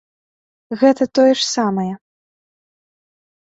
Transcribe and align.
Гэта 0.83 1.07
тое 1.19 1.27
ж 1.41 1.45
самае. 1.49 1.87